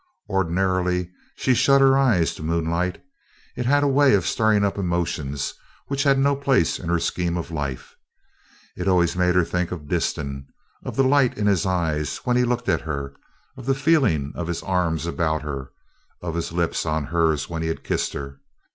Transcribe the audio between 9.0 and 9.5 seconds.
made her